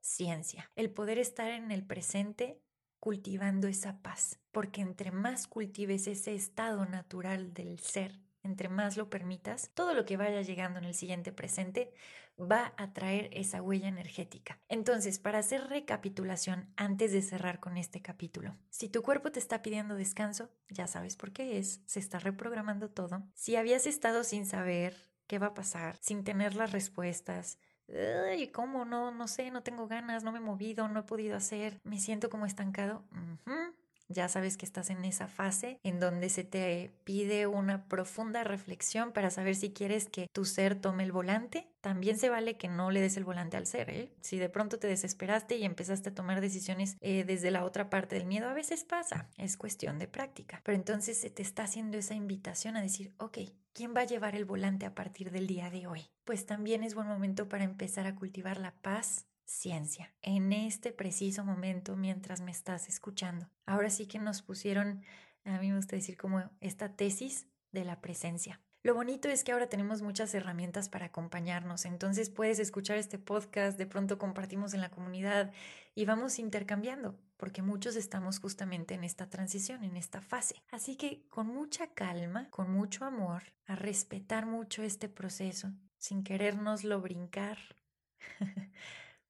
ciencia. 0.00 0.70
El 0.76 0.90
poder 0.90 1.18
estar 1.18 1.50
en 1.50 1.72
el 1.72 1.84
presente 1.84 2.62
cultivando 3.06 3.68
esa 3.68 4.02
paz, 4.02 4.40
porque 4.50 4.80
entre 4.80 5.12
más 5.12 5.46
cultives 5.46 6.08
ese 6.08 6.34
estado 6.34 6.86
natural 6.86 7.54
del 7.54 7.78
ser, 7.78 8.18
entre 8.42 8.68
más 8.68 8.96
lo 8.96 9.08
permitas, 9.08 9.70
todo 9.74 9.94
lo 9.94 10.04
que 10.04 10.16
vaya 10.16 10.42
llegando 10.42 10.80
en 10.80 10.86
el 10.86 10.94
siguiente 10.96 11.30
presente 11.30 11.92
va 12.36 12.74
a 12.76 12.92
traer 12.92 13.30
esa 13.32 13.62
huella 13.62 13.86
energética. 13.86 14.58
Entonces, 14.68 15.20
para 15.20 15.38
hacer 15.38 15.68
recapitulación 15.68 16.68
antes 16.74 17.12
de 17.12 17.22
cerrar 17.22 17.60
con 17.60 17.76
este 17.76 18.02
capítulo, 18.02 18.56
si 18.70 18.88
tu 18.88 19.02
cuerpo 19.02 19.30
te 19.30 19.38
está 19.38 19.62
pidiendo 19.62 19.94
descanso, 19.94 20.50
ya 20.68 20.88
sabes 20.88 21.14
por 21.16 21.30
qué 21.30 21.58
es, 21.58 21.82
se 21.86 22.00
está 22.00 22.18
reprogramando 22.18 22.90
todo. 22.90 23.22
Si 23.34 23.54
habías 23.54 23.86
estado 23.86 24.24
sin 24.24 24.46
saber 24.46 24.96
qué 25.28 25.38
va 25.38 25.46
a 25.46 25.54
pasar, 25.54 25.96
sin 26.00 26.24
tener 26.24 26.56
las 26.56 26.72
respuestas, 26.72 27.60
¿Y 27.88 28.48
¿cómo? 28.48 28.84
No, 28.84 29.10
no 29.10 29.28
sé, 29.28 29.50
no 29.50 29.62
tengo 29.62 29.86
ganas, 29.86 30.24
no 30.24 30.32
me 30.32 30.38
he 30.38 30.42
movido, 30.42 30.88
no 30.88 31.00
he 31.00 31.02
podido 31.04 31.36
hacer, 31.36 31.80
me 31.84 31.98
siento 31.98 32.28
como 32.30 32.46
estancado. 32.46 33.02
Ya 34.08 34.28
sabes 34.28 34.56
que 34.56 34.64
estás 34.64 34.90
en 34.90 35.04
esa 35.04 35.26
fase 35.26 35.80
en 35.82 35.98
donde 35.98 36.28
se 36.28 36.44
te 36.44 36.92
pide 37.04 37.46
una 37.46 37.88
profunda 37.88 38.44
reflexión 38.44 39.12
para 39.12 39.30
saber 39.30 39.56
si 39.56 39.72
quieres 39.72 40.08
que 40.08 40.28
tu 40.32 40.44
ser 40.44 40.80
tome 40.80 41.02
el 41.02 41.12
volante. 41.12 41.68
También 41.80 42.16
se 42.16 42.30
vale 42.30 42.56
que 42.56 42.68
no 42.68 42.90
le 42.90 43.00
des 43.00 43.16
el 43.16 43.24
volante 43.24 43.56
al 43.56 43.66
ser. 43.66 43.90
¿eh? 43.90 44.12
Si 44.20 44.38
de 44.38 44.48
pronto 44.48 44.78
te 44.78 44.86
desesperaste 44.86 45.56
y 45.56 45.64
empezaste 45.64 46.10
a 46.10 46.14
tomar 46.14 46.40
decisiones 46.40 46.96
eh, 47.00 47.24
desde 47.24 47.50
la 47.50 47.64
otra 47.64 47.90
parte 47.90 48.16
del 48.16 48.26
miedo, 48.26 48.48
a 48.48 48.54
veces 48.54 48.84
pasa. 48.84 49.28
Es 49.36 49.56
cuestión 49.56 49.98
de 49.98 50.06
práctica. 50.06 50.60
Pero 50.64 50.76
entonces 50.76 51.18
se 51.18 51.30
te 51.30 51.42
está 51.42 51.64
haciendo 51.64 51.98
esa 51.98 52.14
invitación 52.14 52.76
a 52.76 52.82
decir, 52.82 53.12
ok, 53.18 53.38
¿quién 53.72 53.94
va 53.94 54.02
a 54.02 54.06
llevar 54.06 54.36
el 54.36 54.44
volante 54.44 54.86
a 54.86 54.94
partir 54.94 55.32
del 55.32 55.46
día 55.48 55.70
de 55.70 55.86
hoy? 55.86 56.06
Pues 56.24 56.46
también 56.46 56.84
es 56.84 56.94
buen 56.94 57.08
momento 57.08 57.48
para 57.48 57.64
empezar 57.64 58.06
a 58.06 58.14
cultivar 58.14 58.58
la 58.58 58.72
paz 58.82 59.26
ciencia 59.46 60.12
en 60.22 60.52
este 60.52 60.92
preciso 60.92 61.44
momento 61.44 61.96
mientras 61.96 62.40
me 62.40 62.50
estás 62.50 62.88
escuchando. 62.88 63.48
Ahora 63.64 63.90
sí 63.90 64.06
que 64.06 64.18
nos 64.18 64.42
pusieron, 64.42 65.02
a 65.44 65.58
mí 65.58 65.70
me 65.70 65.76
gusta 65.76 65.96
decir 65.96 66.16
como 66.16 66.50
esta 66.60 66.94
tesis 66.96 67.46
de 67.72 67.84
la 67.84 68.00
presencia. 68.00 68.60
Lo 68.82 68.94
bonito 68.94 69.28
es 69.28 69.42
que 69.42 69.50
ahora 69.50 69.68
tenemos 69.68 70.00
muchas 70.02 70.32
herramientas 70.34 70.88
para 70.88 71.06
acompañarnos, 71.06 71.86
entonces 71.86 72.30
puedes 72.30 72.60
escuchar 72.60 72.98
este 72.98 73.18
podcast, 73.18 73.76
de 73.78 73.86
pronto 73.86 74.16
compartimos 74.16 74.74
en 74.74 74.80
la 74.80 74.90
comunidad 74.90 75.52
y 75.96 76.04
vamos 76.04 76.38
intercambiando, 76.38 77.18
porque 77.36 77.62
muchos 77.62 77.96
estamos 77.96 78.38
justamente 78.38 78.94
en 78.94 79.02
esta 79.02 79.28
transición, 79.28 79.82
en 79.82 79.96
esta 79.96 80.20
fase. 80.20 80.62
Así 80.70 80.94
que 80.96 81.26
con 81.30 81.48
mucha 81.48 81.94
calma, 81.94 82.48
con 82.50 82.70
mucho 82.70 83.04
amor, 83.04 83.42
a 83.66 83.74
respetar 83.74 84.46
mucho 84.46 84.84
este 84.84 85.08
proceso, 85.08 85.72
sin 85.98 86.22
querérnoslo 86.22 87.00
brincar. 87.00 87.58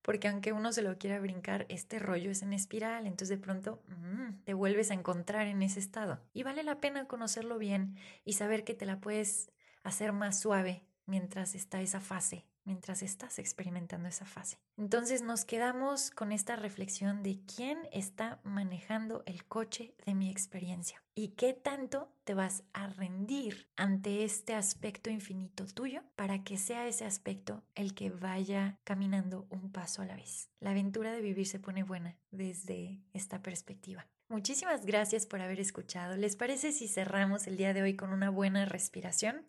porque 0.07 0.29
aunque 0.29 0.53
uno 0.53 0.73
se 0.73 0.83
lo 0.83 0.99
quiera 0.99 1.19
brincar, 1.19 1.67
este 1.69 1.99
rollo 1.99 2.31
es 2.31 2.43
en 2.43 2.53
espiral, 2.53 3.09
entonces 3.09 3.29
de 3.29 3.39
pronto 3.39 3.83
mm, 3.89 4.45
te 4.45 4.55
vuelves 4.55 4.93
a 4.93 4.95
encontrar 4.95 5.49
en 5.49 5.63
ese 5.63 5.81
estado. 5.81 6.21
Y 6.33 6.45
vale 6.45 6.63
la 6.63 6.81
pena 6.81 7.09
conocerlo 7.09 7.59
bien 7.59 7.97
y 8.25 8.35
saber 8.35 8.63
que 8.63 8.75
te 8.75 8.87
la 8.87 9.01
puedes 9.01 9.51
hacer 9.83 10.13
más 10.13 10.39
suave 10.39 10.85
mientras 11.07 11.57
está 11.57 11.83
esa 11.83 12.01
fase 12.01 12.45
mientras 12.67 13.03
estás 13.03 13.39
experimentando 13.39 14.09
esa 14.09 14.27
fase. 14.27 14.59
Entonces 14.77 15.23
nos 15.23 15.47
quedamos 15.47 16.11
con 16.11 16.33
esta 16.33 16.57
reflexión 16.57 17.23
de 17.23 17.41
quién 17.47 17.79
está 17.93 18.41
manejando 18.45 19.23
el 19.25 19.47
coche 19.47 19.95
de 20.05 20.15
mi 20.15 20.31
experiencia 20.31 21.03
y 21.15 21.29
qué 21.29 21.55
tanto 21.55 22.13
te 22.25 22.35
vas 22.35 22.65
a 22.75 22.89
rendir 22.89 23.69
ante 23.77 24.25
este 24.25 24.55
aspecto 24.55 25.09
infinito 25.09 25.65
tuyo 25.65 26.03
para 26.17 26.45
que 26.45 26.59
sea 26.59 26.87
ese 26.87 27.07
aspecto 27.07 27.63
el 27.75 27.95
que 27.95 28.11
vaya 28.11 28.79
caminando 28.85 29.47
un 29.49 29.73
paso 29.73 30.03
a 30.03 30.07
la 30.07 30.17
vez. 30.17 30.51
La 30.61 30.71
aventura 30.71 31.13
de 31.13 31.23
vivir 31.23 31.47
se 31.47 31.61
pone 31.61 31.85
buena 31.85 32.19
desde 32.31 33.01
esta 33.15 33.41
perspectiva. 33.41 34.07
Muchísimas 34.29 34.85
gracias 34.85 35.25
por 35.25 35.41
haber 35.41 35.61
escuchado. 35.61 36.17
¿Les 36.17 36.35
parece 36.35 36.73
si 36.73 36.89
cerramos 36.89 37.47
el 37.47 37.57
día 37.57 37.73
de 37.73 37.83
hoy 37.83 37.95
con 37.95 38.13
una 38.13 38.29
buena 38.29 38.65
respiración? 38.65 39.45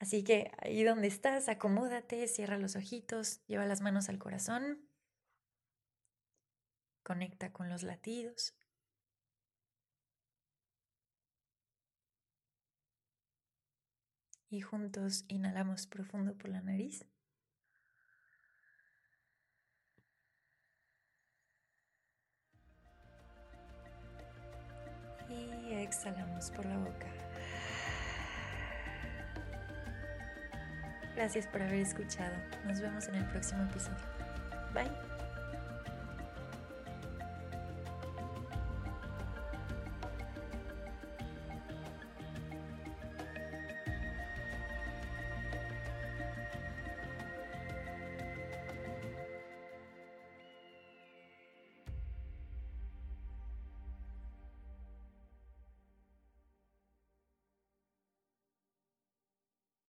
Así 0.00 0.24
que 0.24 0.50
ahí 0.62 0.82
donde 0.82 1.08
estás, 1.08 1.50
acomódate, 1.50 2.26
cierra 2.26 2.56
los 2.56 2.74
ojitos, 2.74 3.44
lleva 3.46 3.66
las 3.66 3.82
manos 3.82 4.08
al 4.08 4.18
corazón, 4.18 4.80
conecta 7.02 7.52
con 7.52 7.68
los 7.68 7.82
latidos. 7.82 8.54
Y 14.48 14.62
juntos 14.62 15.26
inhalamos 15.28 15.86
profundo 15.86 16.34
por 16.36 16.48
la 16.48 16.62
nariz. 16.62 17.04
Y 25.28 25.74
exhalamos 25.74 26.50
por 26.50 26.64
la 26.64 26.78
boca. 26.78 27.29
Gracias 31.20 31.46
por 31.48 31.60
haber 31.60 31.80
escuchado. 31.80 32.34
Nos 32.64 32.80
vemos 32.80 33.06
en 33.08 33.16
el 33.16 33.26
próximo 33.26 33.62
episodio. 33.64 33.98
Bye. 34.72 35.09